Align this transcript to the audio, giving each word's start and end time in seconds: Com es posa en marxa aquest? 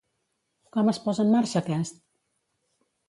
Com 0.77 0.89
es 0.93 0.99
posa 1.03 1.25
en 1.27 1.31
marxa 1.35 1.57
aquest? 1.63 2.01